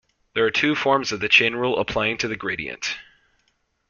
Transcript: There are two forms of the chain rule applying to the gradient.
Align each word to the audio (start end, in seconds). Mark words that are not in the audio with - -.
There 0.33 0.43
are 0.43 0.49
two 0.49 0.73
forms 0.73 1.11
of 1.11 1.19
the 1.19 1.29
chain 1.29 1.53
rule 1.53 1.77
applying 1.77 2.17
to 2.17 2.27
the 2.27 2.35
gradient. 2.35 2.97